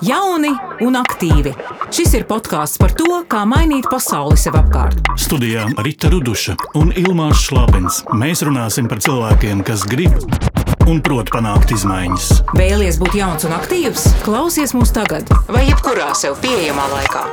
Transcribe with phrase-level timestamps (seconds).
[0.00, 0.50] Jauni
[0.80, 1.52] un aktīvi.
[1.92, 4.96] Šis ir podkāsts par to, kā mainīt pasauli sev apkārt.
[5.20, 8.00] Studijā Rīta Ruduša un Ilmāns Šlapins.
[8.16, 10.16] Mēs runāsim par cilvēkiem, kas grib
[10.88, 12.30] un prot panākt izmaiņas.
[12.56, 14.08] Vēlies būt jauns un aktīvs?
[14.24, 17.28] Klausies mūs tagad, vai jebkurā sev pieejamā laikā.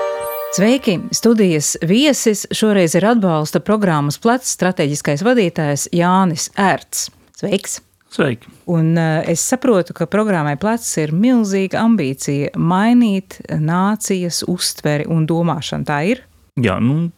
[0.58, 1.00] Sveiki!
[1.16, 7.10] Studijas viesis šoreiz ir atbalsta programmas plecs strateģiskais vadītājs Jānis Ērts.
[7.40, 7.82] Sveiks!
[8.18, 8.50] Sveiki!
[8.66, 15.86] Un uh, es saprotu, ka programmai plecs ir milzīga ambīcija mainīt nācijas uztveri un domāšanu.
[15.86, 16.24] Tā ir?
[16.58, 17.12] Jā, nu,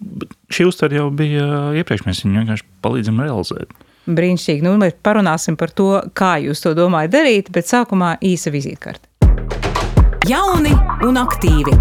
[0.52, 3.72] šī uztvere jau bija iepriekš, mēs viņu vienkārši palīdzam realizēt.
[4.10, 4.66] Brīnišķīgi.
[4.66, 9.08] Nu, mēs parunāsim par to, kā jūs to domājat darīt, bet sākumā īsa vizītkarte.
[10.28, 10.76] Jauni
[11.08, 11.78] un aktīvi!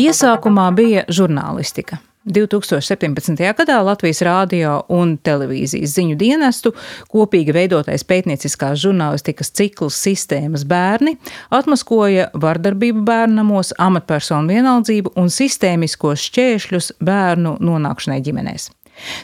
[0.00, 2.00] Iesākumā bija žurnālistika.
[2.24, 3.38] 2017.
[3.58, 6.74] gadā Latvijas Rādio un televīzijas ziņu dienestu
[7.12, 11.16] kopīgi veidotais pētnieciskās žurnālistikas cikls Sistēmas bērni
[11.50, 18.70] atmaskoja vardarbību bērnamos, amatpersonu vienaldzību un sistēmiskos šķēršļus bērnu nonākšanai ģimenēs.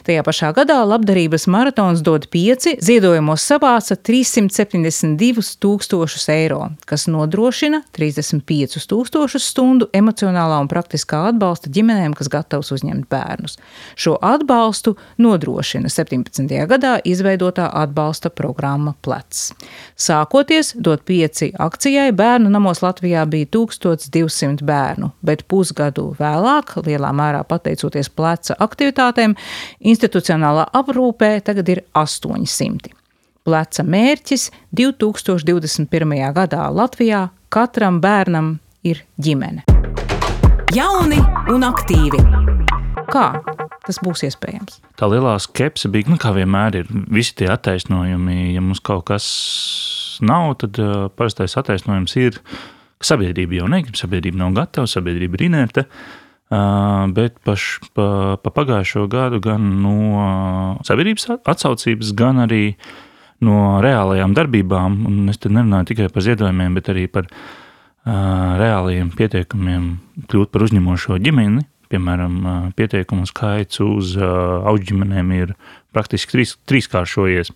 [0.07, 8.87] Tajā pašā gadā labdarības maratons dod pieci, ziedojumos savāca 372 tūkstošus eiro, kas nodrošina 35
[8.89, 13.57] tūkstošus stundu emocionālā un praktiskā atbalsta ģimenēm, kas gatavs uzņemt bērnus.
[13.99, 16.47] Šo atbalstu nodrošina 17.
[16.69, 19.49] gadā izveidotā atbalsta programma Plecs.
[19.99, 27.43] Sākoties dot pieci akcijai, bērnu namos Latvijā bija 1200 bērnu, bet pusgadu vēlāk, lielā mērā
[27.47, 29.35] pateicoties pleca aktivitātēm,
[29.79, 32.93] Institucionālā aprūpē tagad ir 800.
[33.47, 36.15] Pleca mērķis 2021.
[36.35, 39.63] gadā Latvijā katram bērnam ir ģimene.
[40.75, 41.17] Jauni
[41.49, 42.21] un aktīvi!
[43.09, 43.29] Kā
[43.87, 44.81] tas būs iespējams?
[44.99, 48.51] Tā lielā skepse bija, nu, kā vienmēr ir visi tie attaisnojumi.
[48.53, 49.25] Ja mums kaut kas
[50.21, 52.37] nav, tad uh, parastais attaisnojums ir,
[53.01, 55.87] ka sabiedrība jau negrib, sabiedrība nav gatava, sabiedrība ir inerta.
[55.87, 62.63] Uh, Bet paš, pa, pa pagājušo gadu gan no sabiedrības atsaucības, gan arī
[63.45, 69.13] no reālajām darbībām, un es te nerunāju tikai par ziedojumiem, bet arī par uh, reālajiem
[69.13, 69.91] pieteikumiem
[70.25, 71.67] kļūt par uzņemošo ģimeni.
[71.89, 72.35] Piemēram,
[72.77, 75.53] pieteikumu skaits uz uh, augšģimenēm ir
[75.93, 77.53] praktiski trīs, trīskāršojies.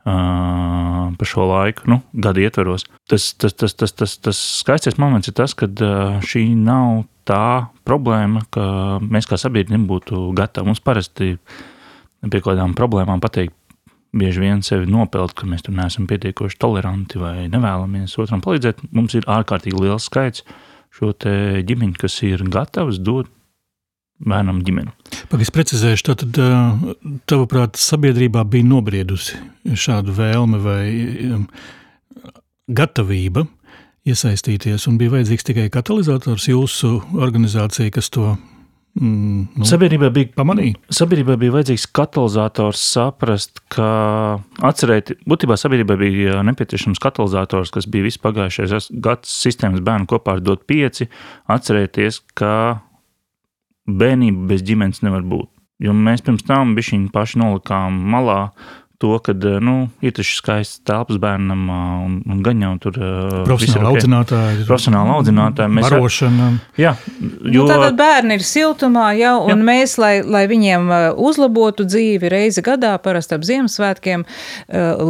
[0.00, 2.86] Uh, pa šo laiku, nu, gada ietvaros.
[3.10, 7.70] Tas, tas, tas, tas, tas, tas skaistais moments ir tas, ka uh, šī nav tā
[7.88, 8.64] problēma, ka
[9.02, 10.70] mēs kā sabiedrība nebūtu gatavi.
[10.70, 11.34] Mums parasti
[12.20, 13.54] pie kādām problēmām pateikt,
[14.16, 18.82] bieži vien sevi nopelt, ka mēs tur neesam pietiekoši toleranti vai nevēlamies otram palīdzēt.
[18.96, 20.44] Mums ir ārkārtīgi liels skaits
[20.96, 23.30] šo ģimeņu, kas ir gatavs dot
[24.20, 24.92] bērnam ģimeni.
[25.30, 26.40] Pagaidzi, precizēšu, tātad,
[27.30, 29.38] tavuprāt, sabiedrībā bija nobriedusi
[29.78, 30.82] šāda vēlme vai
[32.70, 33.46] gatavība
[34.08, 40.78] iesaistīties, un bija vajadzīgs tikai katalizators jūsu organizācija, kas to mm, nu, sabiedrībai bija pamanīja.
[41.00, 43.90] Sabiedrībai bija vajadzīgs katalizators saprast, ka
[44.70, 50.44] atcerēt, būtībā sabiedrībai bija nepieciešams katalizators, kas bija viss pagājušais gads sistēmas bērnu kopā ar
[50.44, 51.10] dot pieci,
[51.52, 52.52] atcerēties, ka
[53.90, 55.50] bērnība bez ģimenes nevar būt.
[55.80, 58.50] Jo mēs pirms tam bišķiņi paši nolikām malā
[59.00, 63.38] to, ka eh, nu, ir taču skaists telpas bērnam, un, un gan jau tur eh,
[63.48, 64.02] profesionāli okay.
[64.02, 64.66] audzinātāji.
[64.68, 65.72] Profesionāli audzinātāji.
[65.78, 66.48] Mēs barošana.
[66.80, 67.64] Jā, nu, jo...
[67.64, 69.58] nu, tātad bērni ir siltumā jau, un jā.
[69.70, 74.26] mēs, lai, lai viņiem eh, uzlabotu dzīvi reizi gadā, parasti ap Ziemassvētkiem,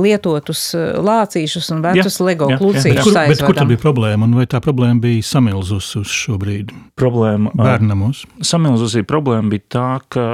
[0.00, 4.46] lietotus lācīšus un vecus jā, Lego klucīšus kur, bet kur tad bija problēma, un vai
[4.50, 6.76] tā problēma bija samilzus uz šo brīdi?
[7.00, 7.52] Problēma.
[7.58, 8.22] Bērnamos.
[8.46, 10.26] Samilzusī problēma bija tā, ka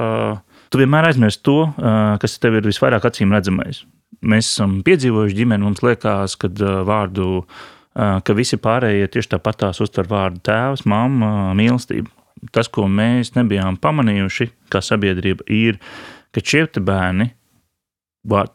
[0.71, 1.61] Tu vienmēr aizmirsti to,
[2.23, 3.85] kas tev ir visvairāk acīm redzamais.
[4.27, 6.51] Mēs esam piedzīvojuši ģimeni, mums liekas, ka
[6.87, 7.45] vārdu,
[7.95, 12.11] ka visi pārējie tieši tāpatās uztver vārdu tēvs, mamma, mīlestība.
[12.53, 15.81] Tas, ko mēs nebijām pamanījuši, kā sabiedrība, ir,
[16.35, 17.31] ka šie bērni,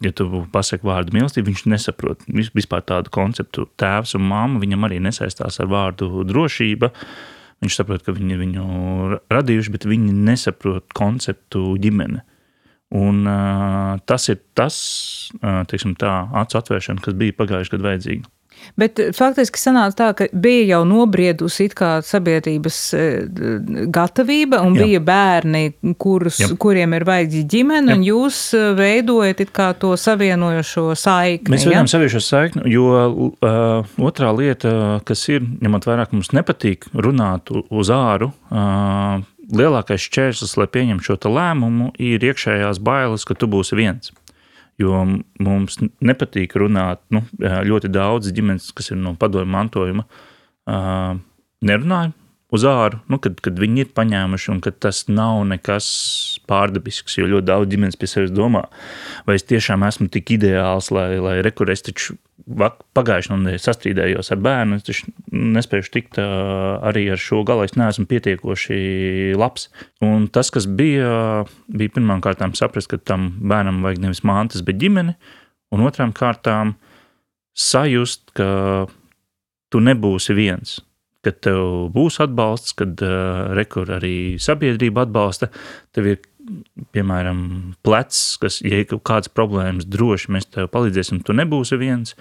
[0.03, 3.69] ja tu pasaki vārdu mīlestība, viņš nesaprot vispār tādu konceptu.
[3.79, 6.91] Tēvs un mamma viņam arī nesaistās ar vārdu drošība.
[6.91, 8.65] Uh, Viņš saprot, ka viņi ir viņu
[9.29, 12.23] radījuši, bet viņi nesaprot konceptu ģimene.
[12.97, 14.75] Un, uh, tas ir tas,
[15.39, 18.31] uh, teiksim, tā acu atvēršana, kas bija pagājušajā gadā vajadzīga.
[18.79, 21.69] Bet eh, faktiski sanāca tā, ka bija jau nobriedusi
[22.05, 23.07] sabiedrības eh,
[23.93, 24.85] gatavība, un Jā.
[24.85, 25.63] bija bērni,
[26.01, 26.51] kurus, Jā.
[26.61, 27.97] kuriem ir vajadzīga ģimene, Jā.
[27.97, 29.43] un jūs eh, veidojat
[29.81, 31.55] to savienojošo saikni.
[31.55, 36.87] Mēs veidojam savienojošo saikni, jo uh, otrā lieta, kas ir, ņemot vērā, ka mums nepatīk
[36.93, 38.31] runāt uz āru.
[38.51, 39.21] Uh,
[39.51, 44.13] Lielākais šķērslis, lai pieņemtu šo lēmumu, ir iekšējās bailes, ka tu būsi viens.
[44.81, 45.03] Jo
[45.43, 50.07] mums nepatīk runāt, nu, ļoti daudz ģimenes, kas ir no padomju mantojuma,
[51.61, 52.13] nerunāja
[52.51, 55.85] uz āru, nu, kad, kad viņi ir paņēmuši, un ka tas nav nekas
[56.51, 57.15] pārdabisks.
[57.19, 58.65] Jo ļoti daudz ģimenes pie sevis domā,
[59.27, 62.17] vai es tiešām esmu tik ideāls, lai, lai rekurēs taču
[62.97, 64.79] pagājušajā nedēļā sastrīdējos ar bērnu.
[64.81, 67.63] Es taču nespēju tikt arī ar šo galu.
[67.67, 68.79] Es neesmu pietiekoši
[69.39, 69.69] labs.
[70.03, 74.81] Un tas, kas bija, bija pirmām kārtām saprast, ka tam bērnam vajag nevis mantas, bet
[74.81, 75.15] ģimeni,
[75.71, 76.75] un otrām kārtām
[77.55, 78.87] sajust, ka
[79.71, 80.81] tu nebūsi viens
[81.25, 85.51] kad tev būs atbalsts, kad uh, rekur arī sabiedrība atbalsta,
[85.95, 86.21] tev ir
[86.95, 87.41] piemēram
[87.85, 92.15] plecs, kas, ja ir kādas problēmas, droši mēs tev palīdzēsim, tu nebūsi viens.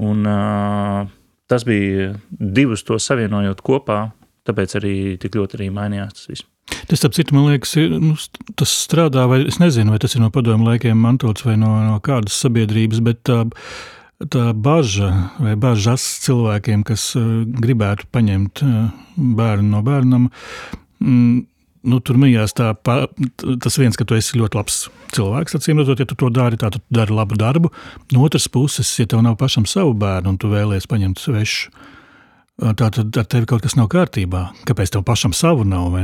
[0.00, 1.10] Un, uh,
[1.50, 4.04] tas bija divus to savienojot kopā,
[4.48, 6.48] tāpēc arī tik ļoti arī mainījās tas viss.
[6.90, 8.14] Tas, ap citu, man liekas, ir, nu,
[8.58, 11.98] tas strādā, vai es nezinu, vai tas ir no padomu laikiem mantots vai no, no
[12.04, 13.48] kādas sabiedrības, bet uh,
[14.28, 20.26] tā bažas vai bažas cilvēkiem, kas uh, gribētu paņemt uh, bērnu no bērnam.
[21.00, 21.46] Mm,
[21.88, 23.06] nu, tur mijās tā, pa,
[23.64, 24.82] tas viens, ka tu esi ļoti labs
[25.16, 25.56] cilvēks.
[25.56, 27.72] Acīm redzot, ja tu to dari, tad tu dari labu darbu.
[28.12, 32.74] No otras puses, ja tev nav pašam savu bērnu un tu vēlies paņemt svešu, uh,
[32.76, 34.50] tad ar tevi kaut kas nav kārtībā.
[34.68, 35.96] Kāpēc tev pašam savu nav?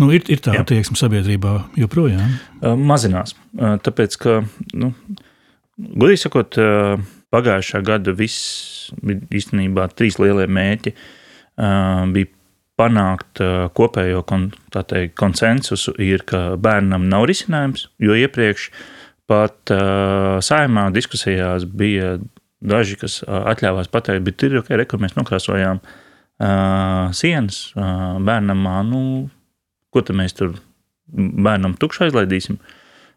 [0.00, 2.38] Nu, ir, ir tā attieksme sabiedrībā joprojām.
[2.80, 3.36] Mazinās.
[3.60, 4.40] Tāpēc, ka,
[4.72, 4.94] nu,
[5.76, 6.56] godīgi sakot,
[7.32, 10.94] pagājušā gada viss īstenībā trīs lielie mērķi.
[11.52, 12.30] Uh, bija
[12.80, 18.70] panākt uh, kopējo kon, teikt, konsensusu, ir, ka bērnam nav risinājums, jo iepriekš
[19.30, 22.16] pat uh, saimā diskusijās bija
[22.62, 28.78] daži, kas atļāvās pateikt, bet ir ok, re, kur mēs nokrāsojām uh, sienas uh, bērnamā,
[28.88, 29.02] nu,
[29.92, 30.56] ko tad mēs tur
[31.12, 32.58] bērnam tukšu aizlaidīsim.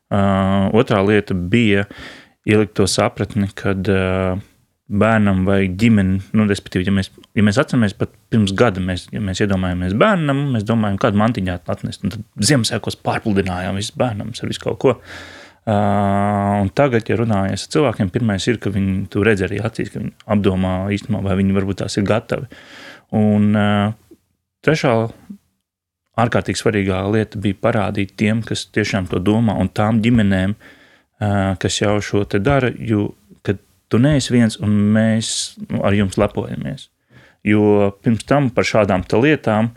[0.06, 2.04] Uh, otrā lieta bija uh,
[2.46, 4.42] ielikt to sapratni, kad uh,
[4.86, 6.20] bērnam vajag ģimeni.
[6.38, 10.44] Nu, respektīvi, ja mēs, ja mēs atceramies, pat pirms gada mēs, ja mēs iedomājamies bērnam,
[10.54, 12.06] mēs domājam, kādu mantiņu atnest.
[12.06, 14.96] Tad Ziemassvētkos pārpludinājām visu bērnam ar visu kaut ko.
[15.66, 19.90] Uh, un tagad, ja runājas ar cilvēkiem, pirmais ir, ka viņi to redz arī acīs,
[19.90, 22.46] ka viņi apdomā īstenībā, vai viņi varbūt tās ir gatavi.
[23.18, 23.96] Un uh,
[24.62, 24.94] trešā
[26.22, 30.85] ārkārtīgi svarīgā lieta bija parādīt tiem, kas tiešām to domā, un tām ģimenēm, uh,
[31.20, 33.10] kas jau šo te dara, jo
[33.46, 35.30] kad tu neesi viens un mēs
[35.70, 36.90] nu, ar jums lepojamies.
[37.46, 39.72] Jo pirms tam par šādām lietām,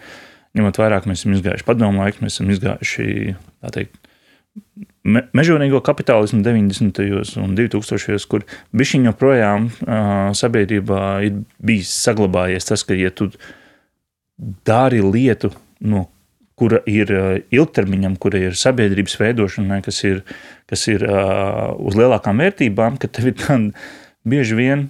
[0.57, 3.37] ņemot vairāk, mēs esam izgājuši padomu laiku, mēs esam izgājuši
[3.75, 3.99] teikt,
[5.05, 7.03] me, mežonīgo kapitālismu 90.
[7.43, 8.27] un 2000.
[8.31, 8.45] kur
[8.77, 10.03] bišķiņ joprojām uh,
[10.37, 13.31] sabiedrībā ir bijis saglabājies tas, ka, ja tu
[14.67, 16.07] dari lietu, no
[16.59, 17.13] kura ir
[17.55, 20.23] ilgtermiņam, kura ir sabiedrības veidošanai, kas ir,
[20.71, 23.89] kas ir uh, uz lielākām vērtībām, ka tev ir tāda
[24.29, 24.89] bieži vien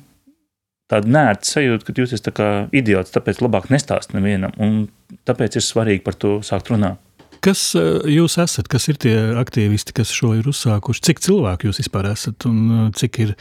[0.88, 2.40] tāda nērta sajūta, ka jūs esat
[2.76, 4.54] idiots, tāpēc labāk nestāst nevienam.
[4.56, 4.88] Un
[5.28, 7.00] tāpēc ir svarīgi par to sākt runāt.
[7.44, 11.04] Kas jūs esat, kas ir tie aktīvisti, kas šo ir uzsākuši?
[11.06, 13.34] Cik cilvēku jūs vispār esat un cik ir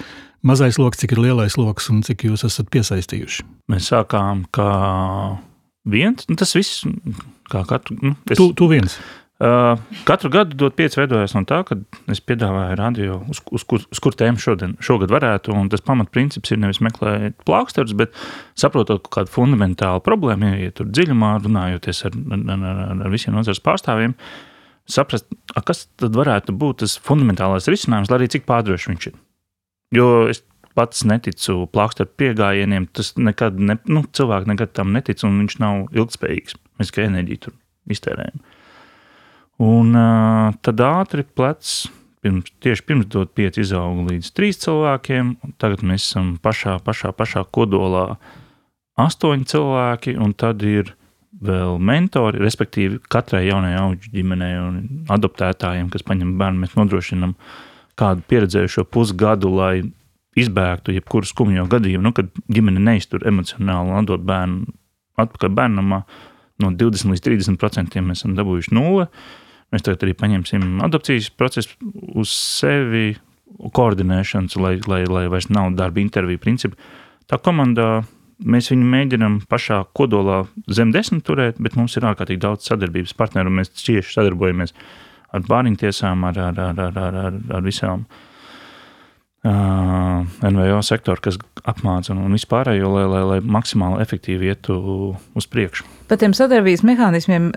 [0.45, 3.47] mazais lokus, cik ir lielais lokus un cik jūs esat piesaistījuši?
[3.73, 4.69] Mēs sākām kā
[5.89, 6.85] viens, nu tas viss
[7.47, 8.97] Kā katru, nu, es, tu, tu viens.
[9.37, 11.77] Uh, katru gadu dot pieci veidojās no tā, ka
[12.09, 15.53] es piedāvāju radio, uz, uz, kur, uz kur tēmu šodien, šogad varētu.
[15.55, 18.17] Un tas pamatprincips ir nevis meklēt plāksterus, bet
[18.59, 24.17] saprotot kādu fundamentālu problēmu, ja tur dziļumā runājoties ar, ar, ar, ar visiem nozares pārstāvjiem,
[24.89, 25.29] saprast,
[25.67, 29.17] kas tad varētu būt tas fundamentālais risinājums, lai arī cik pārdrošs viņš ir.
[29.95, 30.41] Jo es
[30.77, 35.87] pats neticu plāksteru piegājieniem, tas nekad, ne, nu, cilvēki nekad tam netic, un viņš nav
[35.97, 36.57] ilgspējīgs.
[36.77, 37.55] Mēs kā enerģiju tur
[37.93, 38.41] iztērējam.
[39.67, 41.87] Un uh, tad ātri plecs,
[42.21, 47.47] pirms, tieši pirms dot pieci izauga līdz trīs cilvēkiem, tagad mēs esam pašā, pašā, pašā
[47.53, 48.11] kodolā
[49.01, 50.93] astoņi cilvēki, un tad ir
[51.41, 54.77] vēl mentori, respektīvi katrai jaunajai auģu ģimenei un
[55.13, 57.35] adoptētājiem, kas paņem bērnu, mēs nodrošinam
[57.97, 59.73] kādu pieredzējušo pusgadu, lai
[60.37, 64.75] izbēgtu jebkuru skumjo gadījumu, nu, kad ģimene neiztur emocionāli un atdod bērnu
[65.17, 66.03] atpakaļ bērnamā.
[66.03, 69.07] Uh, no 20 līdz 30 procentiem mēs esam dabūjuši nulle.
[69.73, 71.75] Mēs tagad arī paņemsim adopcijas procesu
[72.17, 73.17] uz sevi,
[73.75, 76.77] koordinēšanas, lai, lai, lai vairs nav darba interviju principi.
[77.27, 78.05] Tā komandā
[78.47, 83.53] mēs viņu mēģinām pašā kodolā zem desmit turēt, bet mums ir ārkārtīgi daudz sadarbības partneru.
[83.59, 84.75] Mēs cieši sadarbojamies
[85.35, 88.26] ar bāriņtiesām, ar, ar, ar, ar, ar, ar, ar visām uh,
[89.47, 91.37] NVO sektoru, kas
[91.67, 94.77] apmāca un, vispārējo, lai, lai, lai maksimāli efektīvi ietu
[95.37, 95.85] uz priekšu.
[96.07, 97.49] Par tiem sadarbības mehānismiem,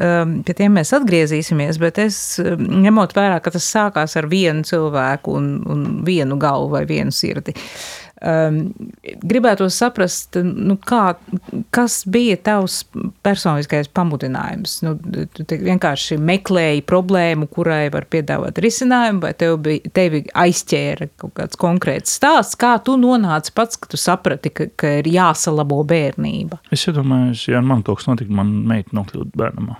[0.47, 5.51] pie tiem mēs atgriezīsimies, bet es ņemot vērā, ka tas sākās ar vienu cilvēku un,
[5.71, 7.55] un vienu galvu vai vienu sirdi.
[7.55, 11.15] Um, gribētu saprast, nu, kā,
[11.73, 12.83] kas bija tavs
[13.25, 14.81] personiskais pamudinājums.
[14.85, 14.95] Nu,
[15.37, 21.61] tu vienkārši meklēji problēmu, kurai var piedāvāt risinājumu, vai tev bija, tevi aizķēra kaut kāds
[21.61, 26.61] konkrēts stāsts, kā tu nonāci pats, ka tu saprati, ka, ka ir jāsalabo bērnība.
[26.75, 29.79] Es iedomājos, ja man kaut kas notika, man meita nokļūst bērnamā.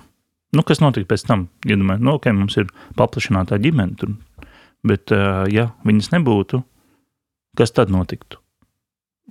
[0.57, 1.45] Nu, kas notika pēc tam?
[1.69, 4.17] Iedomājos, nu, ok, mums ir paplašinātā ģimene, tur,
[4.87, 6.65] bet, uh, ja viņas nebūtu,
[7.57, 8.39] kas tad notiktu?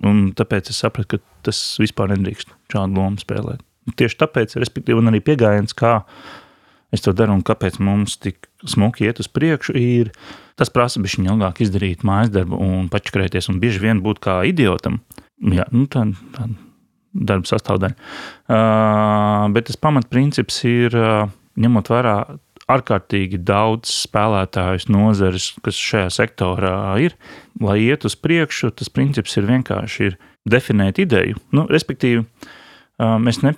[0.07, 3.61] Un tāpēc es sapratu, ka tas vispār nedrīkst šādu lomu spēlēt.
[3.97, 6.01] Tieši tāpēc, respektīvi, arī pieejams, kā
[6.93, 10.11] es to daru un kāpēc mums tik smuki iet uz priekšu, ir
[10.59, 14.99] tas prasa bišķiņu ilgāk izdarīt mājas darbu un pačakrēties un bieži vien būt kā idiotam.
[15.41, 16.49] Jā, nu tā, tā
[17.13, 17.97] darba sastāvdaļa.
[18.45, 22.15] Uh, bet tas pamatprincips ir, uh, ņemot vērā
[22.69, 27.15] ārkārtīgi daudz spēlētājus, nozares, kas šajā sektorā ir.
[27.61, 30.17] Lai iet uz priekšu, tas princips ir vienkārši ir
[30.49, 31.39] definēt ideju.
[31.55, 32.23] Nu, respektīvi,
[33.01, 33.53] mēs ne,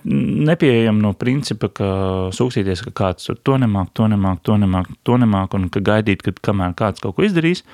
[0.48, 1.88] nepieejam no principa, ka
[2.34, 6.40] sūkstīties, ka kāds to nemāk, to nemāk, to nemāk, to nemāk, un ka gaidīt, kad
[6.44, 7.64] kamēr kāds kaut ko izdarīs.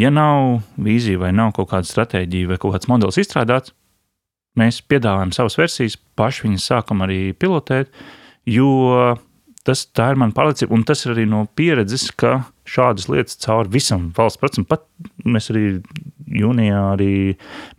[0.00, 3.74] Ja nav vīzija vai nav kaut kāda stratēģija vai kaut kāds modelis izstrādāts,
[4.58, 7.92] mēs piedāvājam savas versijas, paši viņas sākam arī pilotēt,
[8.50, 9.14] jo
[9.64, 14.10] tas ir man palicis, un tas ir arī no pieredzes, ka šādas lietas cauri visam
[14.16, 14.84] valsts procesam, pat
[15.24, 15.64] mēs arī
[16.34, 17.14] jūnijā arī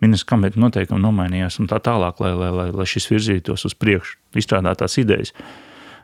[0.01, 4.17] ministrs kabineta noteikumi nomainījās un tā tālāk, lai, lai, lai, lai šis virzītos uz priekšu,
[4.41, 5.33] izstrādātās idejas.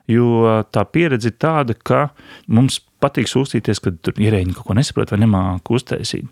[0.10, 2.10] Jo tā pieredze ir tāda, ka
[2.50, 6.28] mums patīk sūstīties, kad ierēģi kaut ko nesaprot vai nemāku uztaisīt.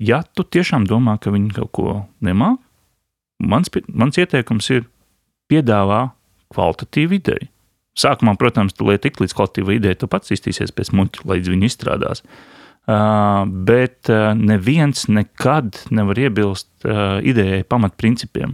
[0.00, 2.60] Ja tu tiešām domā, ka viņi kaut ko nemāku,
[3.40, 4.84] mans, mans ieteikums ir
[5.50, 6.10] piedāvā
[6.52, 7.48] kvalitatīvu ideju.
[7.96, 11.70] Sākumā, protams, tu, lai tik līdz kvalitīvai idejai, tu pats iztīsies pēc muļķa, līdz viņi
[11.70, 12.22] izstrādās.
[12.86, 18.52] Uh, bet uh, neviens nekad nevar iebilst uh, idejai pamatprincipiem.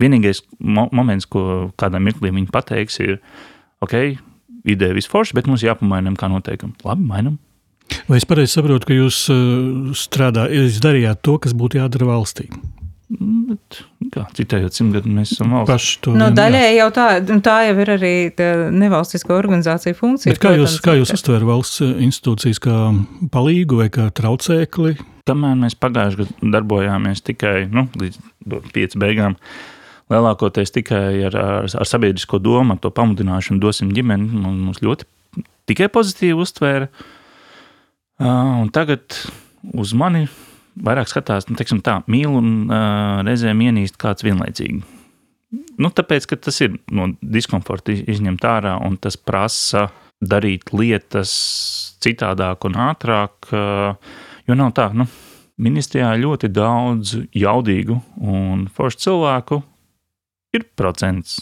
[0.00, 3.18] Vienīgais mo moments, ko kādā mirklī viņi pateiks, ir,
[3.84, 4.16] ok,
[4.68, 6.78] ideja visforša, bet mums jāpamainām kā noteikumi.
[6.86, 7.36] Labi, mainām.
[8.08, 9.26] Vai es pareizi saprotu, ka jūs
[9.98, 12.48] strādājat, jūs darījāt to, kas būtu jādara valstī?
[14.16, 16.08] Bet, kā citējot simtgadu, mēs esam valsts.
[16.08, 17.06] No, nu, daļai jau tā,
[17.44, 18.12] tā jau ir arī
[18.72, 20.32] nevalstisko organizāciju funkcija.
[20.32, 22.78] Bet kā protams, jūs, kā jūs uztverat valsts institūcijas kā
[23.34, 24.96] palīgu vai kā traucēkli?
[25.26, 28.20] Kamēr mēs pagājušajā gadā darbojāmies tikai nu, līdz
[28.72, 29.36] pieciem beigām,
[30.12, 35.08] lielākoties tikai ar, ar, ar sabiedrisko domu, ar to pamudināšanu, dosim ģimeni, mums ļoti
[35.66, 36.88] tikai pozitīvi uztvēra.
[38.22, 39.18] Un tagad
[39.76, 40.24] uz mani
[40.84, 44.82] vairāk skatās, nu, teiksim, tā, mīl un uh, reizēm ienīst kāds vienlaicīgi.
[45.80, 49.86] Nu, tāpēc, ka tas ir no diskomforta izņemt ārā un tas prasa
[50.20, 51.32] darīt lietas
[52.02, 54.18] citādāk un ātrāk, uh,
[54.48, 55.06] jo nav tā, nu,
[55.62, 59.60] ministrijā ļoti daudz jaudīgu un foršu cilvēku
[60.56, 61.40] ir procents,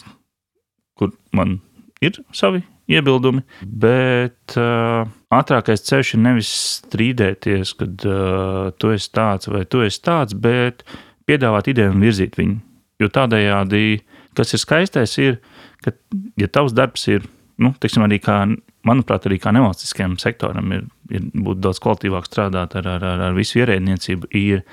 [0.95, 1.59] kur man
[2.03, 5.07] ir savi iebildumi, bet uh,
[5.39, 6.51] ātrākais ceļš ir nevis
[6.85, 10.83] strīdēties, kad uh, tu esi tāds vai tu esi tāds, bet
[11.29, 12.59] piedāvāt ideju un virzīt viņu.
[13.01, 14.01] Jo tādējādi,
[14.37, 15.39] kas ir skaistais, ir,
[15.83, 15.93] ka,
[16.39, 17.25] ja tavs darbs ir,
[17.61, 18.43] nu, teiksim, arī kā,
[18.87, 23.35] manuprāt, arī kā nevalstiskajam sektoram ir, ir būt daudz kvalitīvāk strādāt ar, ar, ar, ar
[23.37, 24.63] visu ierēdniecību, ir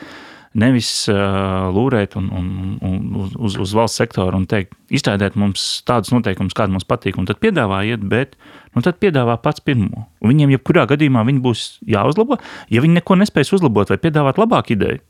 [0.59, 2.49] nevis uh, lūrēt un, un,
[2.85, 7.29] un uz, uz valsts sektoru un teikt, izstrādāt mums tādus noteikumus, kādi mums patīk, un
[7.29, 8.37] tad piedāvājiet, bet
[8.75, 10.07] nu, tad piedāvā pats pirmo.
[10.21, 12.39] Un viņiem, jebkurā gadījumā, viņi būs jāuzlabo.
[12.73, 15.01] Ja viņi neko nespēs uzlabot vai piedāvāt labāku ideju,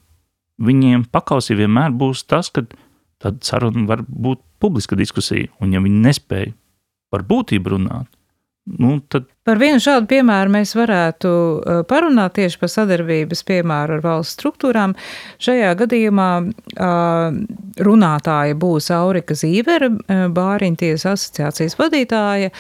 [0.63, 2.65] viņiem pakausī vienmēr būs tas, ka
[3.23, 6.55] tad saruna var būt publiska diskusija, un ja viņi nespēja
[7.13, 8.09] par būtību runāt,
[8.64, 9.25] Nu, tad...
[9.42, 14.95] Par vienu šādu piemēru mēs varētu uh, parunāt tieši par sadarbības piemēru ar valsts struktūrām.
[15.42, 17.40] Šajā gadījumā uh,
[17.83, 22.52] runātāja būs Aurika Zīvera, uh, Bāriņties asociācijas vadītāja,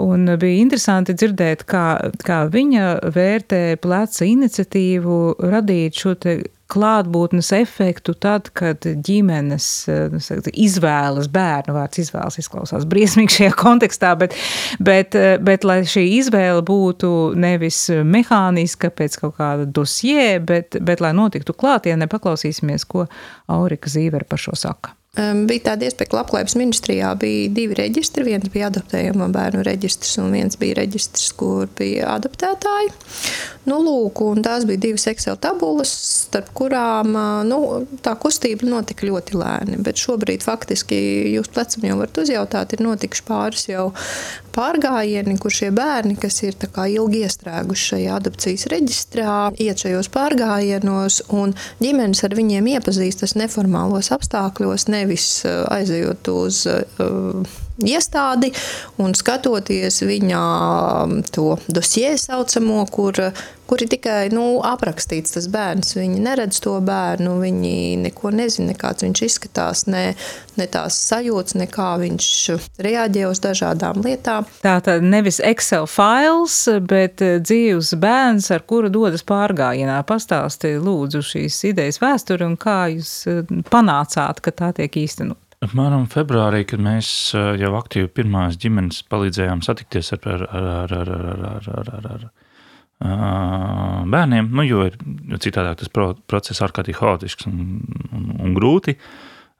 [0.00, 1.84] un bija interesanti dzirdēt, kā,
[2.24, 6.38] kā viņa vērtē pleca iniciatīvu radīt šo te
[6.70, 9.66] klātbūtnes efektu tad, kad ģimenes
[10.12, 14.36] nu, saka, izvēlas bērnu, vārds izvēles izklausās briesmīgi šajā kontekstā, bet,
[14.82, 21.12] bet, bet lai šī izvēle būtu nevis mehāniska pēc kaut kāda dosie, bet, bet lai
[21.16, 23.06] notiktu klātienē, paklausīsimies, ko
[23.50, 24.99] Aurika Zīvera par šo saka.
[25.18, 28.22] Um, bija tāda iespēja, ka Labklājības ministrijā bija divi reģistri.
[28.28, 32.92] Viens bija adaptējama bērnu reģistrs, un viens bija reģistrs, kur bija adaptētāji.
[33.66, 35.90] Nu, lūk, tās bija divas Excel tabulas,
[36.28, 37.58] starp kurām nu,
[38.06, 39.80] tā kustība notika ļoti lēni.
[39.82, 41.00] Bet šobrīd faktiski
[41.34, 43.88] jūs plecam jau varat uzjautāt, ir notikuši pāris jau
[44.54, 51.54] pārgājieni, kur šie bērni, kas ir ilgi iestrēguši šajā adopcijas reģistrā, iet šajos pārgājienos, un
[51.82, 54.88] ģimenes ar viņiem iepazīstas neformālos apstākļos.
[54.90, 58.52] Ne nevis eh, aizejot uz uh, iestādi
[59.00, 60.42] un skatoties viņa
[61.06, 63.16] mm, to dosie saucamo, kur,
[63.70, 65.94] kur ir tikai nu, aprakstīts tas bērns.
[65.98, 70.14] Viņi neredz to bērnu, viņi neko nezina, kāds viņš izskatās, ne,
[70.60, 72.30] ne tās sajūtas, ne kā viņš
[72.86, 74.48] reaģē uz dažādām lietām.
[74.64, 80.00] Tā tad nevis Excel fails, bet eh, dzīves bērns, ar kuru dodas pārgājienā.
[80.08, 85.38] Pastāstiet, lūdzu, šīs idejas vēsturi un kā jūs eh, panācāt, ka tā tiek īstenot.
[85.60, 91.10] Apmēram februārī, kad mēs eh, jau aktīvi pirmās ģimenes palīdzējām satikties ar, ar, ar, ar,
[91.12, 92.30] ar, ar, ar, ar, ar, ar
[93.00, 94.96] bērniem, nu, jo ir
[95.40, 97.60] citādāk tas process ārkārtīgi haotisks un,
[98.12, 98.96] un, un grūti.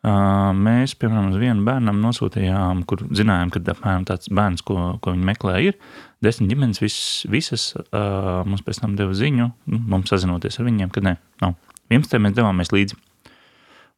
[0.00, 5.28] Mēs, piemēram, uz vienu bērnam nosūtījām, kur zinājām, ka apmēram tāds bērns, ko, ko viņi
[5.28, 5.76] meklē, ir
[6.24, 6.98] desmit ģimenes, vis,
[7.32, 11.56] visas mums pēc tam deva ziņu, nu, mums sazinoties ar viņiem, ka nē, nav.
[11.92, 12.20] 11.
[12.24, 12.96] mēs devāmies līdzi.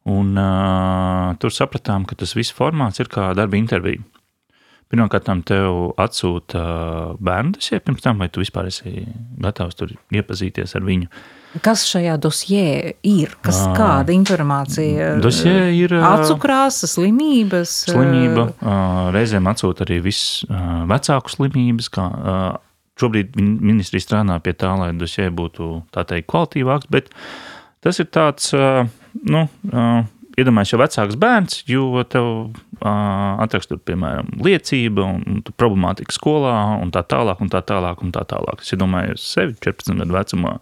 [0.09, 4.03] Un, uh, tur sapratām, ka tas viss formāts ir kā darba intervija.
[4.93, 6.63] Pirmkārt, tev atsūta
[7.17, 9.07] bērnu dosie pirms tam, vai tu vispār esi
[9.41, 11.07] gatavs tur iepazīties ar viņu.
[11.65, 12.67] Kas šajā dosjē
[13.09, 13.33] ir?
[13.45, 15.15] Kas, à, kāda informācija?
[15.23, 17.73] Dosjē ir acu krāsa, slimības.
[17.89, 18.47] Slimība,
[19.15, 21.89] reizēm atsūta arī viss vecāku slimības.
[21.93, 22.07] Kā,
[23.01, 27.09] šobrīd ministrija strādā pie tā, lai dosjē būtu tā teikt kvalitīvāks, bet
[27.81, 28.53] tas ir tāds
[29.21, 30.03] nu, uh,
[30.39, 36.93] iedomājieties, jau vecāks bērns, jo tev uh, atrakstur, piemēram, liecība un, un problemātika skolā un
[36.93, 38.63] tā tālāk, un tā tālāk, un tā tālāk.
[38.63, 40.55] Es iedomājos sevi 14 gadu vecumā.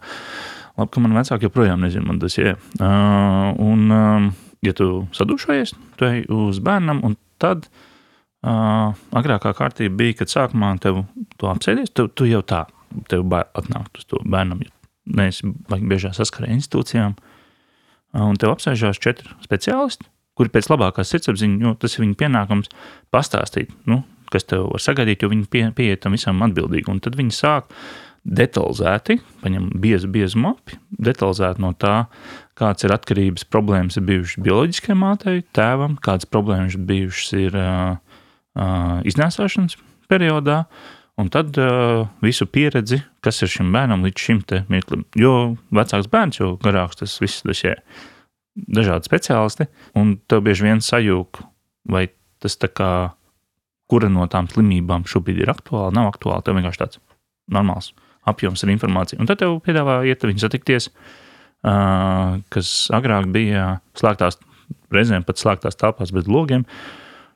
[0.80, 2.54] Labi, ka man vecāki joprojām nezina, man tas ir.
[2.80, 4.28] Uh, un, uh,
[4.64, 10.74] ja tu sadušojies, tu ej uz bērnam, un tad uh, agrākā kārtība bija, kad sākumā
[10.84, 11.04] tev
[11.40, 12.66] to apsēdies, tu, tu jau tā,
[13.12, 14.72] tev atnākt uz to bērnam, jo
[15.18, 17.16] neesi biežā saskarē institūcijām.
[17.16, 17.31] Uh,
[18.18, 22.72] un tev apsēžās četri speciālisti, kuri pēc labākās sirdsapziņas, jo tas ir viņu pienākums
[23.12, 26.88] pastāstīt, nu, kas tev var sagaidīt, jo viņi pie, pieiet tam visam atbildīgi.
[26.92, 27.68] Un tad viņi sāk
[28.22, 32.06] detalizēti, paņem biezu, biezu mapi, detalizēti no tā,
[32.58, 37.96] kādas ir atkarības problēmas ir bijušas bioloģiskajai mātei, tēvam, kādas problēmas bijušas ir uh,
[38.54, 39.76] uh, iznēsāšanas
[40.12, 40.62] periodā,
[41.20, 45.04] un tad uh, visu pieredzi, kas ir šim bērnam līdz šim mirklim.
[45.18, 47.82] Jo vecāks bērns, jo garāks tas viss ir
[48.54, 51.46] dažādi speciālisti, un tev bieži vien sajūta,
[51.88, 52.06] vai
[52.42, 52.92] tas tā kā
[53.92, 56.42] kura no tām slimībām šobrīd ir aktuāla, nav aktuāla.
[56.44, 57.00] Tev vienkārši tāds
[57.52, 57.92] normāls
[58.28, 59.20] apjoms ar informāciju.
[59.20, 64.38] Un tad tev piedāvā iet viņu satikties, uh, kas agrāk bija slēgtās,
[64.94, 66.64] reizēm pat slēgtās telpās bez logiem.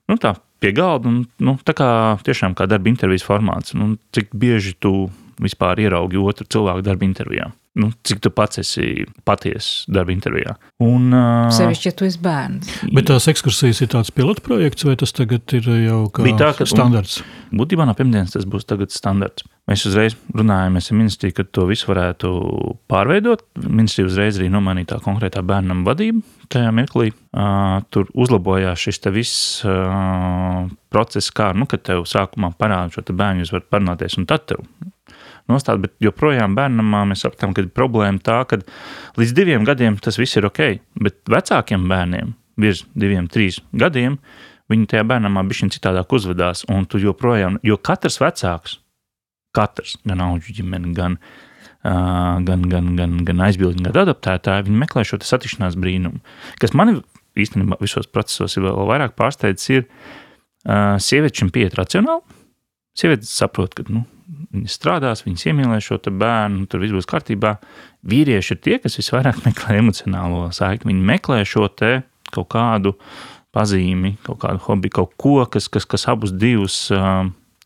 [0.07, 1.11] Nu, tā pie galda.
[1.11, 1.89] Un, nu, tā kā
[2.27, 3.77] tiešām kā darba intervijas formāts.
[3.77, 5.09] Nu, cik bieži tu
[5.43, 7.51] vispār ieraugi otru cilvēku darba intervijā?
[7.77, 10.55] Nu, cik tu pats esi patiesa darba intervijā?
[10.81, 12.71] Un, uh, Sevišķi, ja tu esi bērns.
[12.97, 17.19] Bet tās ekskursijas ir tāds pilotprojekts, vai tas tagad ir jau tā, ka, standarts?
[17.21, 19.45] Un, būtībā no pirmdienas tas būs tagad standarts.
[19.69, 22.33] Mēs uzreiz runājāmies ar ministriju, ka to visu varētu
[22.89, 23.45] pārveidot.
[23.67, 26.25] Ministrija uzreiz arī nomainīja tā konkrētā bērnam vadību.
[26.55, 33.05] Tajā mirklī uh, tur uzlabojās šis viss uh, process, kā nu, tev sākumā parāda šo
[33.11, 34.65] bērnu, jūs varat parunāties, un tad tev
[35.51, 35.83] nostāt.
[35.83, 38.61] Bet joprojām bērnam mēs sapratām, ka problēma tā, ka
[39.21, 40.63] līdz diviem gadiem tas viss ir ok,
[41.03, 44.19] bet vecākiem bērniem virs diviem, trīs gadiem
[44.73, 46.65] viņi tajā bērnamā bija citādāk uzvedās.
[46.73, 48.81] Un tu joprojām, jo katrs vecāks
[49.57, 51.19] katrs, gan augu ģimene, gan,
[51.87, 56.21] uh, gan, gan, gan, gan aizbildņi, gan adaptētāji, viņi meklē šo satikšanās brīnumu.
[56.63, 57.01] Kas man
[57.37, 62.25] īstenībā visos procesos ir vēl vairāk pārsteidzis, ir uh, sieviete šim pieiet racionāli.
[62.97, 67.57] Sieviete saprot, ka nu, viņas strādās, viņas iemīlēs šo bērnu, tur viss būs kārtībā.
[68.07, 70.93] Vīrieši ir tie, kas visvairāk meklē emocionālo saikni.
[70.93, 71.69] Viņi meklē šo
[72.35, 72.97] kaut kādu
[73.55, 76.89] pazīmi, kaut kādu hobiju, kaut ko, kas, kas, kas abus divus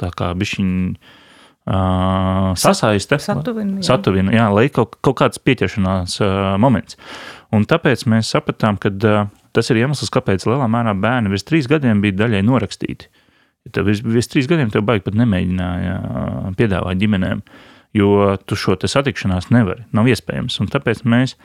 [0.01, 6.97] tā kā bišķiņu uh, sasaiste, satuvina, satuvina jā, lai kaut, kaut kāds pieķeršanās uh, moments.
[7.53, 11.69] Un tāpēc mēs sapratām, ka uh, tas ir iemesls, kāpēc lielā mērā bērni virs trīs
[11.71, 13.11] gadiem bija daļai norakstīti.
[13.11, 13.20] Ja
[13.75, 15.97] tev virs, virs trīs gadiem tev baigi pat nemēģināja
[16.59, 17.43] piedāvāt ģimenēm,
[17.97, 20.61] jo tu šo satikšanās nevari, nav iespējams.
[20.63, 21.37] Un tāpēc mēs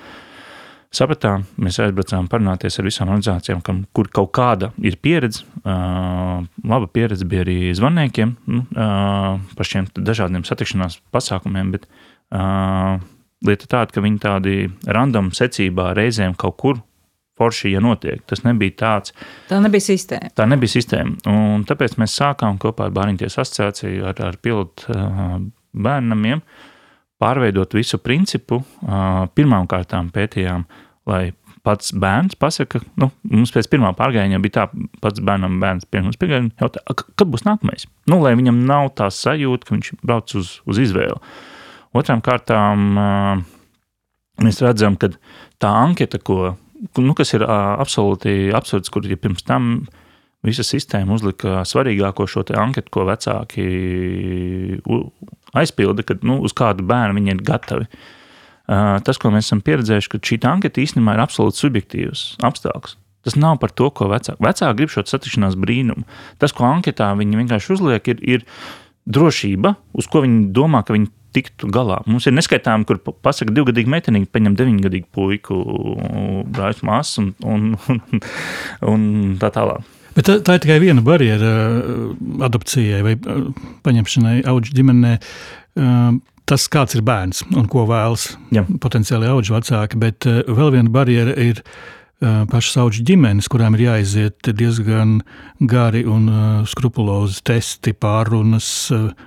[0.95, 5.43] sapratām, mēs aizbraucām parunāties ar visām organizācijām, kam, kur kaut kāda ir pieredze.
[5.63, 13.01] Uh, laba pieredze bija arī zvanniem nu, uh, par šiem dažādiem satikšanās pasākumiem, bet uh,
[13.45, 14.57] lieta tāda, ka viņi tādi
[14.87, 16.83] random secībā reizēm kaut kur
[17.39, 18.21] forši, ja notiek.
[18.29, 19.15] Tas nebija tāds.
[19.49, 20.31] Tā nebija sistēma.
[20.37, 21.17] Tā nebija sistēma.
[21.31, 24.95] Un tāpēc mēs sākām kopā ar Bāriņties asociāciju ar, ar pilotu
[25.75, 26.43] bērnamiem
[27.21, 28.61] pārveidot visu principu.
[29.35, 30.65] Pirmām kārtām pētījām
[31.09, 31.33] lai
[31.65, 34.65] pats bērns pasaka, nu, mums pēc pirmā pārgājiena bija tā,
[35.01, 37.87] pats bērnam, bērns pirms pārgājiena jautā, kad būs nākamais?
[38.09, 41.17] Nu, lai viņam nav tā sajūta, ka viņš brauc uz, uz izvēli.
[41.95, 42.99] Otrām kārtām
[44.43, 45.13] mēs redzam, ka
[45.61, 46.53] tā anketa, ko,
[47.01, 49.85] nu, kas ir absolūti absurds, kur ja pirms tam
[50.45, 53.65] visa sistēma uzlika svarīgāko šo anketu, ko vecāki
[55.55, 57.89] aizpilda, kad nu, uz kādu bērnu viņi ir gatavi.
[58.65, 62.97] Tas, ko mēs esam pieredzējuši, ka šī anketa īstenībā ir absolūti subjektīvs apstākļus.
[63.25, 64.37] Tas nav par to, ko vecāki.
[64.41, 66.05] Vecāki grib šo satikšanās brīnumu.
[66.41, 68.43] Tas, ko anketā viņi vienkārši uzliek, ir, ir
[69.09, 71.99] drošība, uz ko viņi domā, ka viņi tiktu galā.
[72.09, 75.59] Mums ir neskaitām, kur pasakā divgadīgi meitenīgi, paņem deviņgadīgu puiku,
[76.55, 78.23] brāļus, māsas un, un, un,
[78.93, 79.09] un
[79.41, 79.83] tā tālāk.
[80.15, 81.51] Bet tā, tā ir tikai viena barjera
[82.47, 83.17] adopcijai vai
[83.83, 85.11] paņemšanai auģu ģimenē
[86.47, 88.63] tas, kāds ir bērns un ko vēlas Jā.
[88.81, 89.99] potenciāli auga vecāki.
[89.99, 91.61] Bet vēl viena barjera ir
[92.51, 95.19] pašas auga ģimenes, kurām ir jāiziet diezgan
[95.59, 96.29] gari un
[96.69, 98.69] skrupulozi testi, pārunas,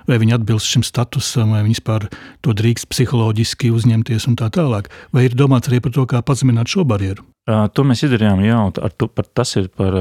[0.09, 2.07] vai viņi atbilst šim statusam, vai viņi vispār
[2.45, 4.89] to drīkst psiholoģiski uzņemties un tā tālāk.
[5.15, 7.25] Vai ir domāts arī par to, kā pazemināt šo barjeru?
[7.49, 8.65] To mēs izdarījām jau.
[8.75, 9.95] To, tas ir par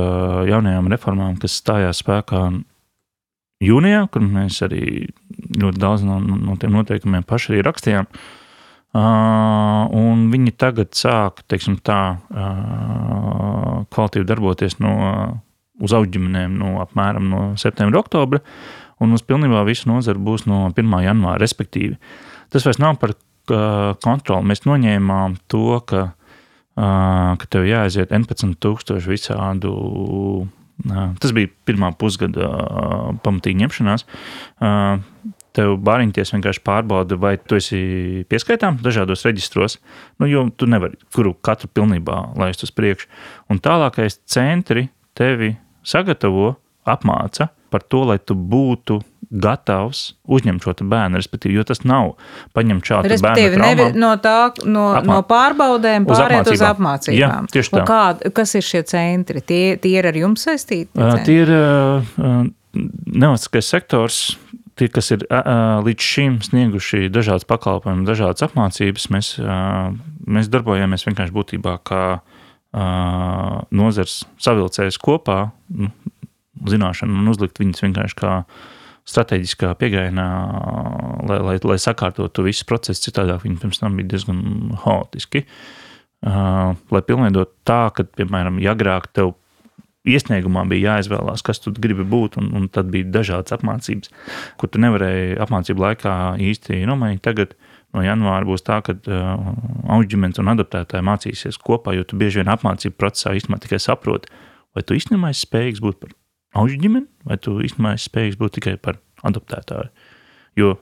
[0.49, 2.49] jaunajām reformām, kas stājās spēkā
[3.65, 5.07] jūnijā, kur mēs arī
[5.59, 8.11] ļoti daudz no, no tiem noteikumiem paši arī rakstījām.
[8.11, 8.37] Uh,
[8.97, 12.19] un viņi tagad sāk, teiksim, tā
[13.93, 14.93] kvalitīvi darboties no,
[15.85, 18.43] uz augļģimenēm no apmēram no septembra, oktobra,
[18.99, 21.01] un mums pilnībā visu nozaru būs no 1.
[21.05, 21.99] janvāra, respektīvi.
[22.53, 23.15] Tas vairs nav par
[23.49, 24.49] kontroli.
[24.51, 26.05] Mēs noņēmām to, ka,
[26.77, 29.75] ka tev jāaiziet 11,000 visādu
[31.19, 32.49] Tas bija pirmā pusgada
[33.25, 34.05] pamatīga ņemšanās.
[35.59, 37.81] Tev bāriņties vienkārši pārbauda, vai tu esi
[38.31, 39.81] pieskaitām dažādos reģistros,
[40.23, 43.11] nu, jo tu nevari kuru katru pilnībā laist uz priekšu.
[43.51, 44.87] Un tālākais centri
[45.19, 46.53] tevi sagatavo,
[46.89, 52.15] apmāca par to, lai tu būtu gatavs uzņemt šo bērnu, respektīvi, jo tas nav
[52.57, 53.61] paņemt šādu bērnu.
[53.61, 55.19] Nevi, no, tā, no, Apmā...
[55.19, 57.19] no pārbaudēm pāriet uz apmācībām.
[57.19, 57.85] Jā, tieši tā.
[57.89, 58.03] Kā,
[58.39, 59.45] kas ir šie centri?
[59.45, 60.89] Tie, tie ir ar jums saistīti?
[60.97, 64.23] Uh, tie ir uh, nevalstiskais sektors.
[64.79, 69.91] Tie, kas ir uh, līdz šim snieguši dažādas pakalpojumus, dažādas apmācības, mēs, uh,
[70.31, 75.91] mēs darbojamies vienkārši būtībā kā uh, nozars savilcējs kopā, nu,
[76.71, 78.35] zināšanu un uzlikt viņus vienkārši kā
[79.09, 80.29] strateģiskā pieejainā,
[81.27, 83.07] lai, lai, lai sakārtotu visu procesu.
[83.09, 84.43] Citādāk viņi pirms tam bija diezgan
[84.85, 85.47] haotiski.
[86.19, 89.37] Uh, lai pilnveidot tā, ka, piemēram, agrāk tev
[90.09, 94.13] iesniegumā bija jāizvēlās, kas tu gribi būt, un, un tad bija dažādas apmācības,
[94.61, 96.15] kur tu nevarēji apmācību laikā
[96.49, 97.23] īsti nomainīt.
[97.25, 97.55] Tagad
[97.97, 99.53] no janvāra būs tā, ka uh,
[99.97, 104.33] augļģimenes un adaptētāji mācīsies kopā, jo tu bieži vien apmācību procesā īstenībā tikai saproti,
[104.77, 106.17] vai tu īstenībā esi spējīgs būt par
[106.59, 109.89] auģu ģimeni, vai tu īstenībā esi spējīgs būt tikai par adoptētāju.
[110.59, 110.75] Jo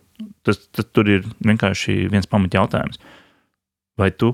[0.47, 3.01] tas, tas tur ir vienkārši viens pamat jautājums.
[3.97, 4.33] Vai tu,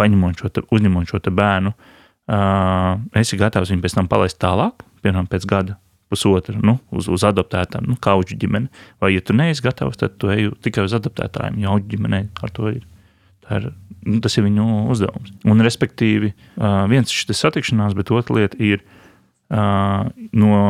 [0.00, 1.92] paņemot šo, te, uzņemot šo bērnu, uh,
[2.26, 5.76] esi gatavs viņu pēc tam palaist tālāk, piemēram, pēc gada,
[6.10, 8.70] pusotra, nu, uz, uz adoptētām, nu, kā auģu ģimeni.
[9.02, 12.52] Vai, ja tu neesi gatavs, tad tu ej tikai uz adoptētājiem, jo auģu ģimenei ar
[12.54, 12.84] to ir.
[13.50, 13.70] ir
[14.06, 15.32] nu, tas ir viņu uzdevums.
[15.46, 16.32] Un, respektīvi,
[16.90, 18.84] viens ir šis satikšanās, bet otra lieta ir
[19.50, 20.60] no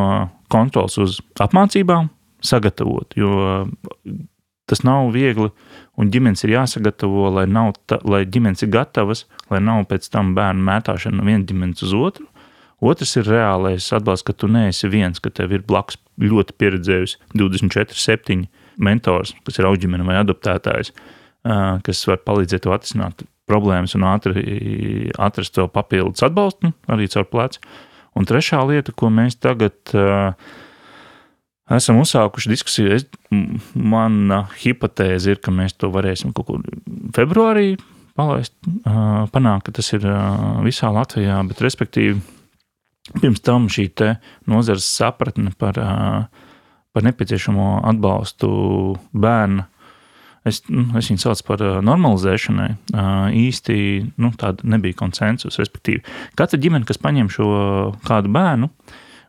[0.53, 2.11] kontrols uz apmācībām
[2.45, 3.13] sagatavot.
[3.17, 3.65] Jo
[4.67, 5.49] tas nav viegli,
[5.97, 10.33] un ģimenes ir jāsagatavo, lai, nav ta, lai ģimenes ir gatavas, lai nav pēc tam
[10.37, 12.27] bērnu mētāšana no vienas ģimenes uz otru.
[12.83, 17.97] Otrs ir reālais atbalsts, ka tu neesi viens, ka tev ir blakus ļoti pieredzējis 24,
[17.97, 18.43] 7
[18.77, 20.91] mentors, kas ir auģimene vai adoptētājs,
[21.87, 27.63] kas var palīdzēt tev atrisināt problēmas un ātri atrast to papildus atbalstu, arī caur plecu.
[28.17, 30.33] Un trešā lieta, ko mēs tagad uh,
[31.75, 33.05] esam uzsākuši diskusiju, es,
[33.75, 36.65] mana hipotēze ir, ka mēs to varēsim kaut kur
[37.15, 37.75] februārī
[38.17, 38.55] palaist,
[38.87, 42.17] uh, panākt, ka tas ir uh, visā Latvijā, bet respektīvi
[43.21, 43.89] pirms tam šī
[44.49, 46.47] nozares sapratne par, uh,
[46.95, 48.49] par nepieciešamo atbalstu
[49.13, 49.67] bērnu
[50.47, 52.69] es, nu, es viņu saucu par normalizēšanai,
[53.37, 53.77] īsti
[54.21, 55.59] nu, tāda nebija konsensus.
[55.61, 56.03] Respektīvi,
[56.39, 57.49] katra ģimene, kas paņem šo
[58.07, 58.69] kādu bērnu,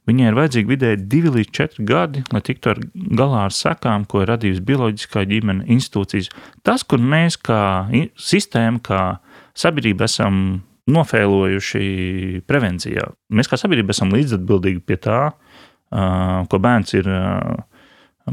[0.09, 4.23] Viņai ir vajadzīgi vidēji 2 līdz 4 gadi, lai tiktu ar galā ar sekām, ko
[4.25, 6.31] ir radījusi bioloģiskā ģimene, institūcijas.
[6.65, 7.61] Tas, kur mēs kā
[8.17, 9.03] sistēma, kā
[9.59, 13.05] sabiedrība esam nofēlojuši prevencijā.
[13.37, 15.19] Mēs kā sabiedrība esam līdzatbildīgi pie tā,
[16.49, 17.11] ko bērns ir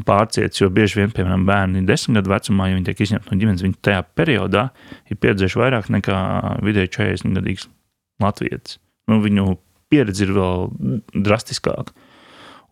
[0.07, 3.63] pārcietis, jo bieži vien, piemēram, bērni desmit gadu vecumā, ja viņi tiek izņemti no ģimenes,
[3.63, 4.65] viņi tajā periodā
[5.11, 6.17] ir pieredzējuši vairāk nekā
[6.67, 7.69] vidēji 40 gadīgs
[8.23, 8.79] latvietis.
[9.11, 9.55] Nu, viņu
[9.91, 10.69] pieredze ir vēl
[11.25, 11.93] drastiskāka.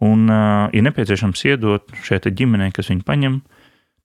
[0.03, 3.37] Un uh, ir nepieciešams iedot šai ģimenei, kas viņu paņem,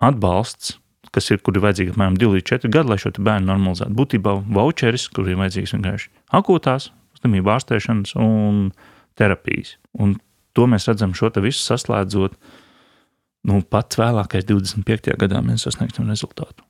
[0.04, 0.76] atbalsts,
[1.14, 3.96] kas ir, kur ir vajadzīgi apmēram 2 līdz 4 gadi, lai šo bērnu normalizētu.
[3.98, 8.68] Būtībā voucheris, kur ir vajadzīgs vienkārši akūtās, slimību ārstēšanas un
[9.18, 9.76] terapijas.
[9.98, 10.18] Un
[10.54, 12.38] to mēs redzam šo visu saslēdzot.
[13.48, 15.14] Nu, pat vēlākais 25.
[15.18, 16.67] gadā mēs sasniegsim rezultātu.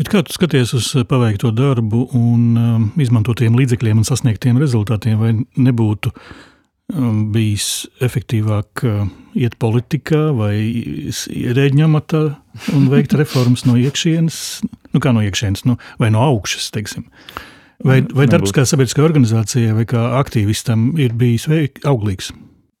[0.00, 5.32] Bet kā tu skaties uz paveikto darbu un um, izmantotiem līdzekļiem un sasniegtiem rezultātiem, vai
[5.68, 6.12] nebūtu
[6.94, 9.02] um, bijis efektīvāk uh,
[9.36, 10.54] iet politikā vai
[11.32, 12.22] ierēģņa amatā
[12.76, 14.40] un veikt reformas no iekšienes,
[14.94, 17.06] nu kā no iekšienes, nu, vai no augšas, teiksim?
[17.84, 21.44] Vai, vai darbs kā sabiedriskā organizācijai vai kā aktīvistam ir bijis
[21.84, 22.32] auglīgs?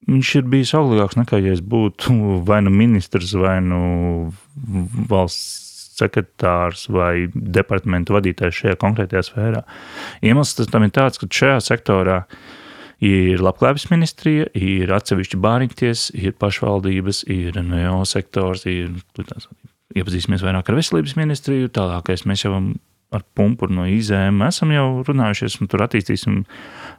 [0.06, 2.14] Viņš ir bijis auglīgāks nekā, ja es būtu
[2.48, 3.80] vai nu ministrs, vai nu
[5.10, 5.65] valsts
[5.96, 9.64] sekretārs vai departamentu vadītājs šajā konkrētajā sfērā.
[10.26, 12.22] Iemesls tam ir tāds, ka šajā sektorā
[13.04, 18.96] ir labklājības ministrija, ir atsevišķi bāriņķties, ir pašvaldības, ir NVO sektors, ir
[19.96, 22.56] iepazīsimies vairāk ar veselības ministriju, tālākais mēs jau
[23.14, 26.40] ar pumpuru no IZM esam jau runājušies, un tur attīstīsim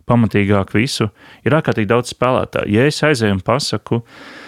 [0.07, 1.09] pamatīgāk visu.
[1.45, 2.71] Ir ārkārtīgi daudz spēlētāju.
[2.71, 4.46] Ja es aizēju un pasaku, uh,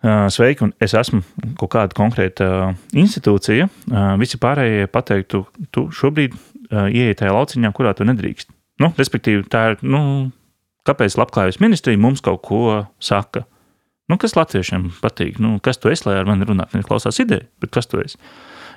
[0.00, 1.20] Sveiki, un es esmu
[1.60, 2.46] kaut kāda konkrēta
[2.96, 3.66] institūcija.
[4.20, 5.42] Visi pārējie pateiktu,
[5.74, 6.36] tu šobrīd
[6.72, 8.48] ieej tajā lauciņā, kurā tu nedrīkst.
[8.80, 10.30] Nu, respektīvi, tā ir, nu,
[10.88, 12.62] kāpēc Labklājības ministrija mums kaut ko
[13.02, 13.44] saka?
[14.08, 15.36] Nu, kas latviešiem patīk?
[15.42, 16.78] Nu, kas tu esi, lai ar mani runātu?
[16.78, 18.16] Viņi klausās ideju, bet kas tu esi?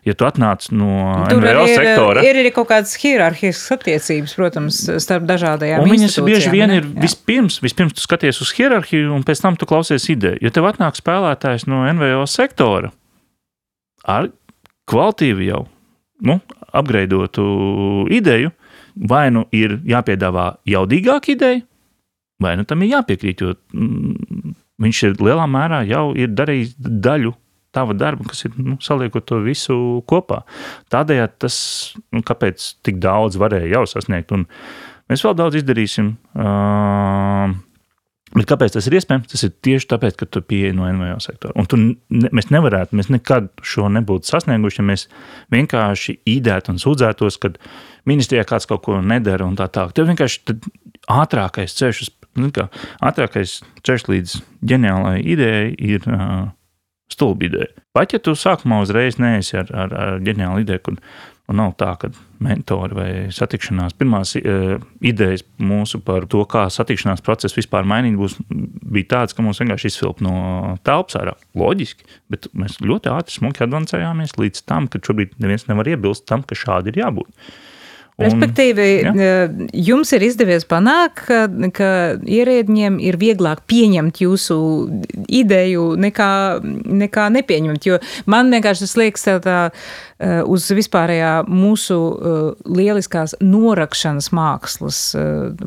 [0.07, 0.89] Ja tu atnāc no
[1.29, 2.23] Tur NVO ir, sektora.
[2.25, 6.93] Ir arī kaut kādas hierarhiskas attiecības, protams, starp dažādajām un viņas bieži vien ir jā.
[7.05, 10.41] vispirms, vispirms tu skaties uz hierarhiju, un pēc tam tu klausies ideju.
[10.43, 12.91] Ja tev atnāk spēlētājs no NVO sektora
[14.03, 14.31] ar
[14.91, 15.61] kvalitīvu jau
[16.23, 16.39] nu,
[16.73, 17.45] apgreidotu
[18.13, 18.51] ideju,
[19.09, 21.63] vai nu ir jāpiedāvā jaudīgāka ideja,
[22.43, 27.33] vai nu tam ir jāpiekrīt, jo mm, viņš ir lielā mērā jau ir darījis daļu
[27.73, 29.75] tava darba, kas ir nu, saliekot to visu
[30.09, 30.43] kopā.
[30.93, 31.57] Tādējādi tas,
[32.13, 34.47] nu, kāpēc tik daudz varēja jau sasniegt, un
[35.11, 36.15] mēs vēl daudz izdarīsim.
[36.37, 37.53] Uh,
[38.33, 39.29] Bet kāpēc tas ir iespējams?
[39.29, 41.53] Tas ir tieši tāpēc, ka tu pieeji no NVO sektora.
[41.59, 45.05] Un tu, ne, mēs nevarētu, mēs nekad šo nebūtu sasnieguši, ja mēs
[45.53, 47.59] vienkārši īdētu un sūdzētos, kad
[48.09, 49.93] ministrijā kāds kaut ko nedara un tā tālāk.
[49.97, 50.57] Tev vienkārši
[51.13, 52.09] ātrākais ceļš,
[52.41, 52.67] nu, kā,
[53.05, 54.35] ātrākais ceļš līdz
[54.71, 56.49] ģeniālai idejai ir uh,
[57.13, 57.69] stulba ideja.
[57.95, 60.99] Pat ja tu sākumā uzreiz neesi ar, ar, ar ģeniālu ideju, kur
[61.51, 62.09] un nav tā, ka
[62.43, 68.37] mentori vai satikšanās, pirmās uh, idejas mūsu par to, kā satikšanās procesu vispār mainīt, būs,
[68.49, 71.35] bija tāds, ka mums vienkārši izfilp no telpas ārā.
[71.59, 76.45] Loģiski, bet mēs ļoti ātri smuki advancējāmies līdz tam, ka šobrīd neviens nevar iebilst tam,
[76.47, 77.51] ka šādi ir jābūt.
[78.13, 79.11] Un, Respektīvi, ja?
[79.73, 81.39] jums ir izdevies panākt, ka,
[81.73, 81.87] ka
[82.21, 84.57] ierēdņiem ir vieglāk pieņemt jūsu
[85.33, 86.29] ideju nekā,
[87.03, 87.87] nekā nepieņemt.
[87.89, 87.97] Jo
[88.29, 92.35] man vienkārši tas liekas tā, tā e, uz vispārējā mūsu e,
[92.69, 95.01] lieliskās norakšanas mākslas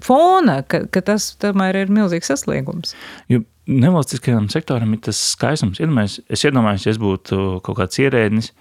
[0.06, 2.94] fona, ka, ka tas tomēr ir milzīgs sasniegums.
[3.32, 5.80] Jo nevalstiskajam sektoram ir tas skaistums.
[5.82, 8.52] Iedomājies, es iedomājos, ja es būtu kaut kāds ierēdnis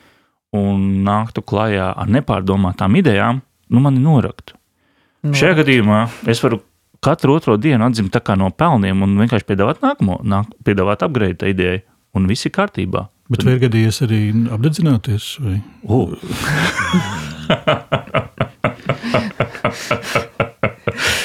[0.56, 4.58] un nāktu klajā ar nepārdomātām idejām, nu, mani noraktu.
[5.26, 5.34] No.
[5.38, 6.00] Šajā gadījumā
[6.32, 6.62] es varu
[7.06, 11.82] katru otro dienu atzimt no pelniem un vienkārši piedāvāt nākamo, nāk, piedāvāt apgreidu ideju,
[12.16, 13.08] un viss ir kārtībā.
[13.30, 14.20] Bet vai ir gadījies arī
[14.54, 15.26] apdedzināties?
[15.42, 15.58] Vai?
[15.84, 16.14] Uh.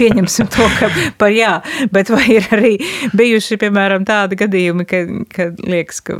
[0.00, 0.88] Pieņemsim to, ka
[1.20, 1.52] par jā,
[1.92, 2.72] bet vai ir arī
[3.16, 6.18] bijuši, piemēram, tādi gadījumi, ka, ka liekas, ka,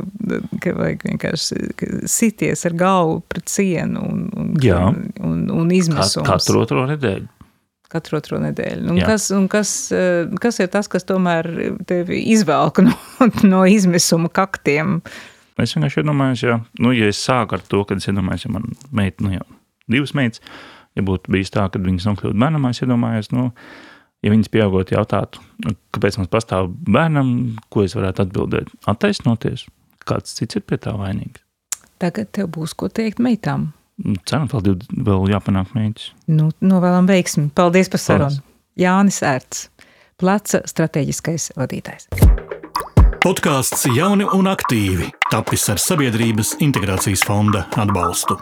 [0.63, 1.59] ka vajag vienkārši
[2.09, 4.81] sities ar galvu pret sienu un, un, jā.
[5.21, 6.27] un, un izmisums.
[6.27, 7.29] Katru otro nedēļu.
[7.91, 8.87] Katru otro nedēļu.
[8.93, 9.75] Un kas, un kas,
[10.41, 11.49] kas ir tas, kas tomēr
[11.89, 12.95] tevi izvelk no,
[13.43, 15.01] no izmisuma kaktiem?
[15.61, 18.71] Es vienkārši iedomājos, ja, nu, ja es sāku ar to, kad es iedomājos, ja man
[18.95, 19.43] meita, nu jau
[19.91, 20.41] divas meitas,
[20.97, 23.49] ja būtu bijis tā, ka viņas nokļūtu bērnam, es iedomājos, nu,
[24.25, 27.35] ja viņas pieaugot jautātu, nu, kāpēc mums pastāv bērnam,
[27.73, 28.73] ko es varētu atbildēt?
[28.91, 29.67] Attaisnoties.
[30.07, 31.43] kāds cits ir pie tā vainīgs.
[32.01, 33.69] Tagad tev būs ko teikt meitām.
[34.25, 36.07] Ceram, vēl, vēl jāpanāk mērķis.
[36.33, 37.51] Nu, novēlam veiksmi.
[37.53, 38.41] Paldies par sarunu.
[38.79, 39.67] Jānis Ērts,
[40.17, 42.07] pleca strateģiskais vadītājs.
[43.21, 48.39] Podkāsts Jauni un aktīvi tapis ar Sabiedrības integrācijas fonda atbalstu.